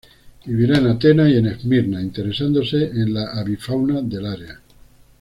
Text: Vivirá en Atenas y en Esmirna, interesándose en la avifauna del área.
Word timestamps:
Vivirá 0.45 0.79
en 0.79 0.87
Atenas 0.87 1.29
y 1.29 1.37
en 1.37 1.45
Esmirna, 1.45 2.01
interesándose 2.01 2.85
en 2.85 3.13
la 3.13 3.33
avifauna 3.39 4.01
del 4.01 4.25
área. 4.25 4.59